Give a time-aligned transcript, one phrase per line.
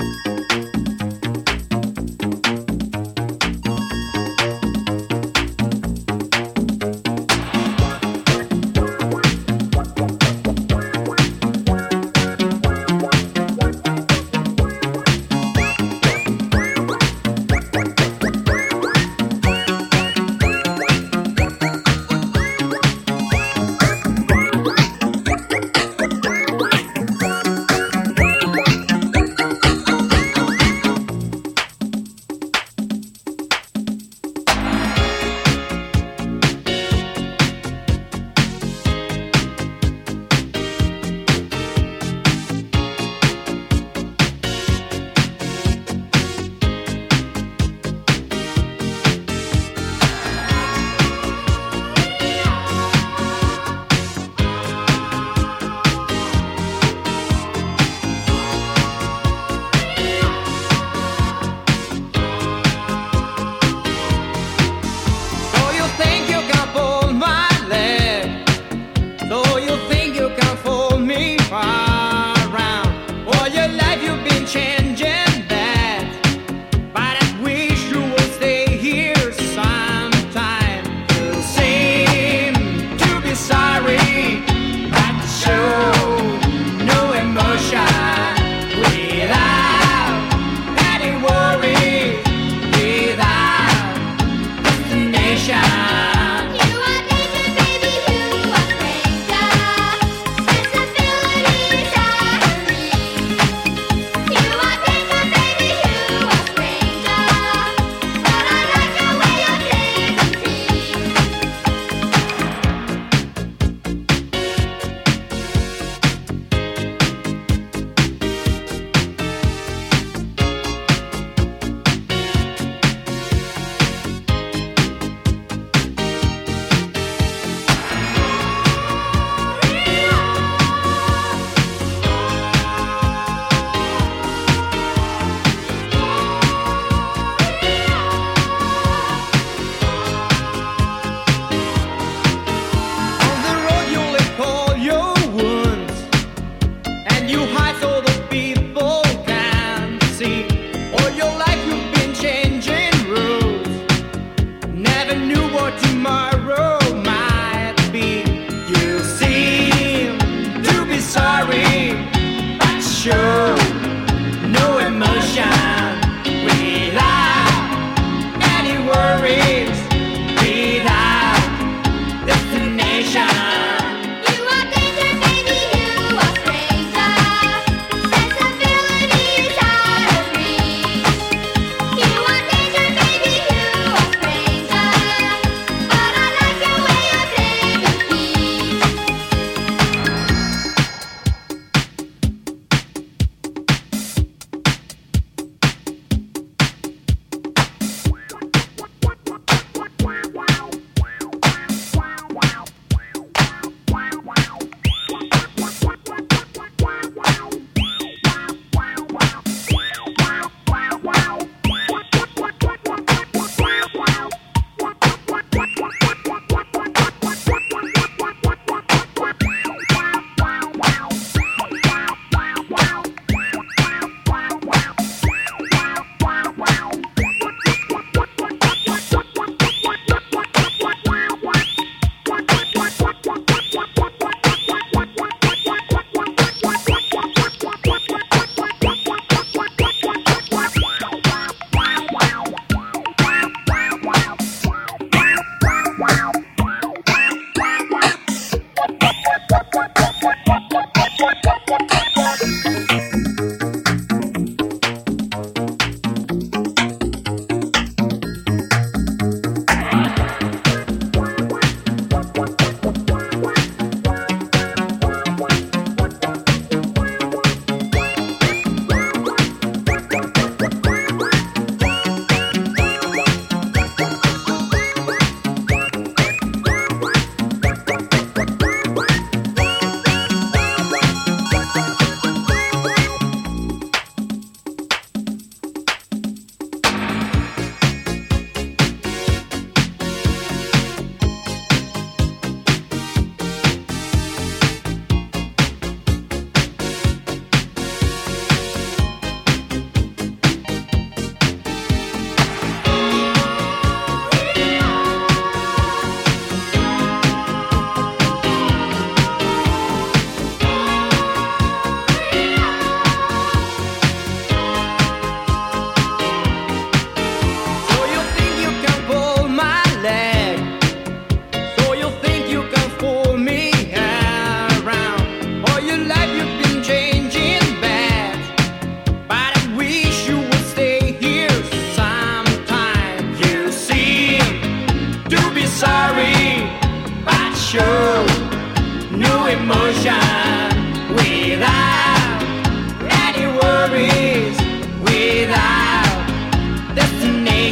[0.00, 0.37] You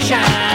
[0.06, 0.45] Shine.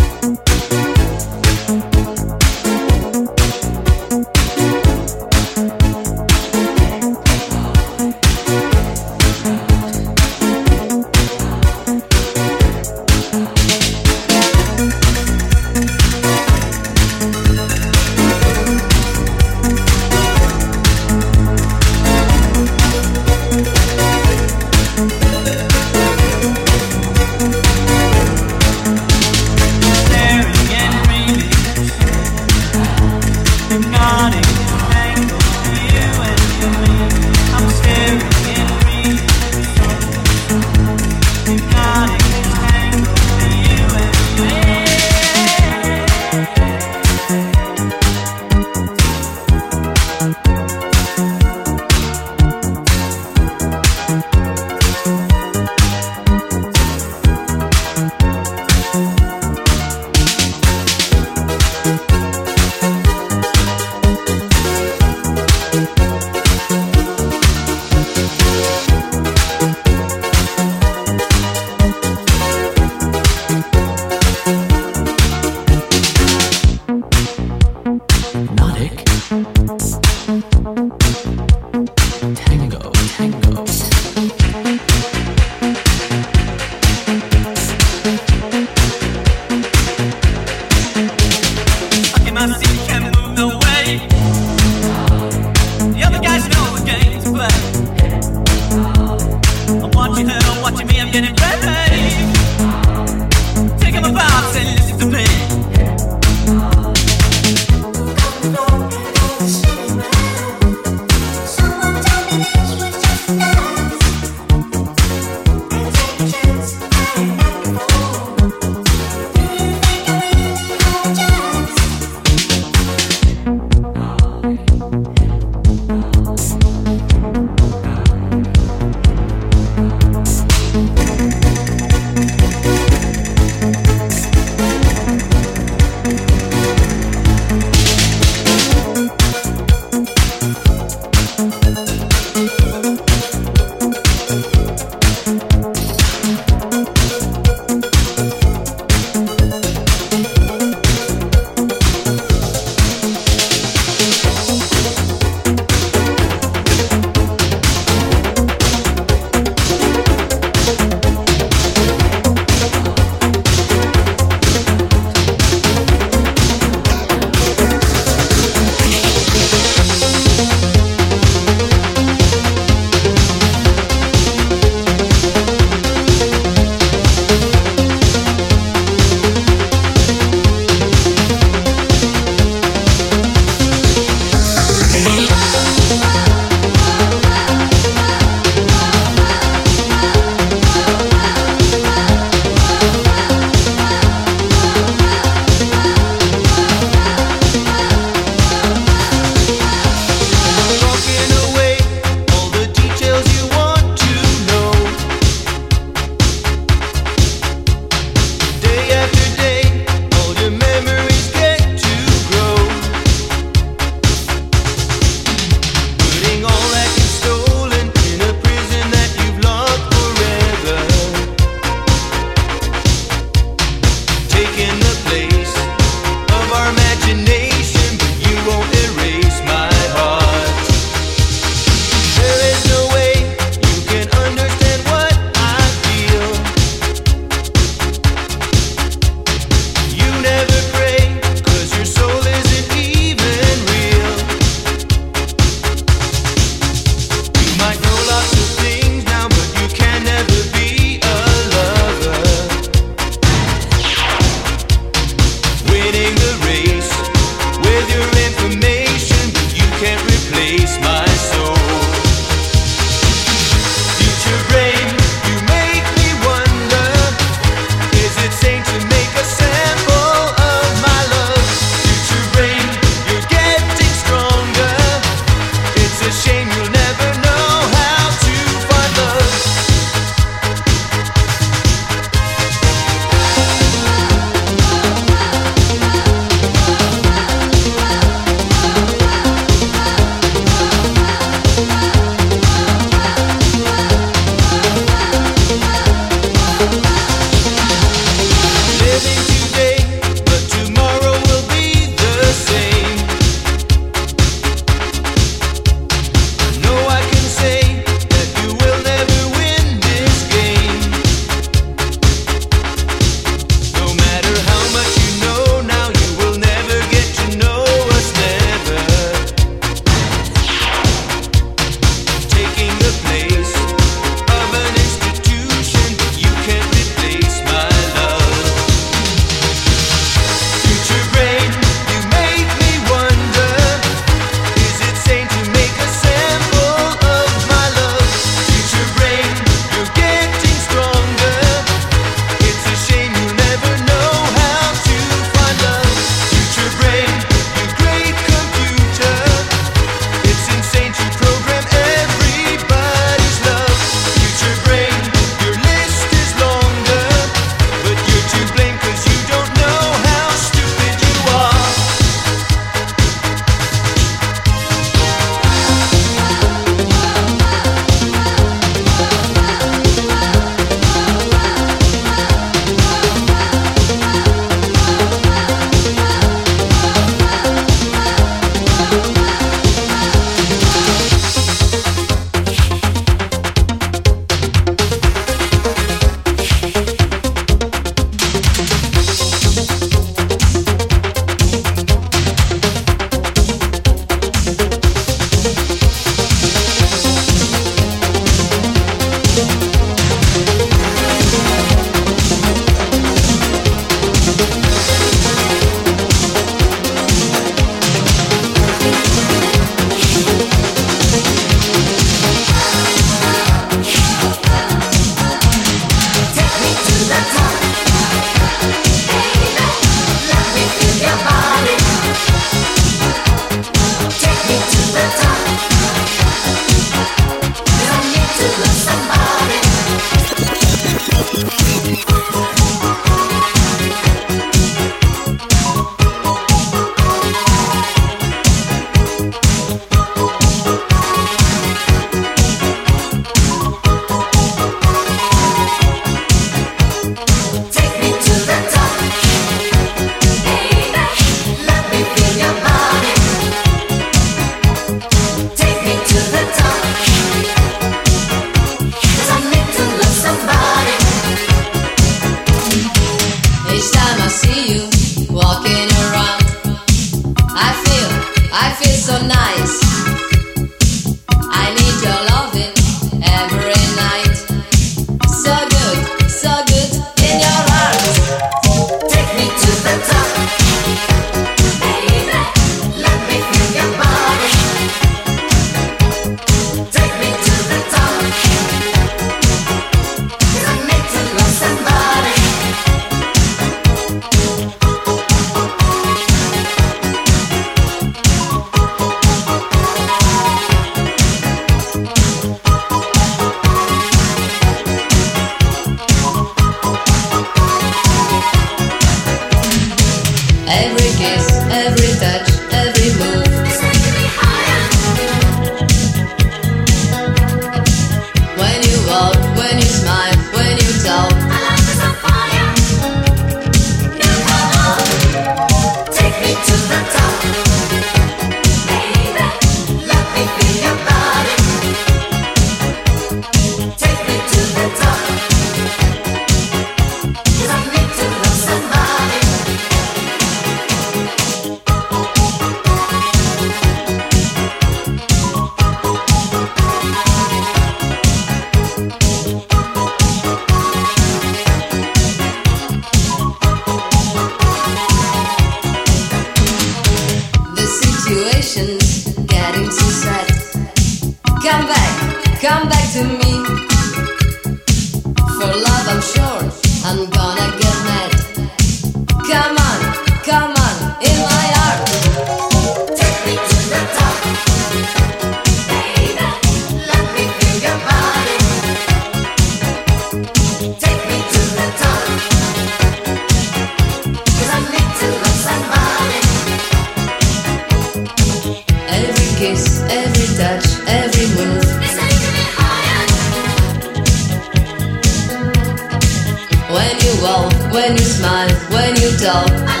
[598.01, 600.00] when you smile, when you talk.